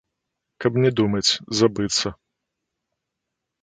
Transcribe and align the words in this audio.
Каб 0.65 0.79
не 0.85 0.91
думаць, 1.01 1.31
забыцца. 1.61 2.07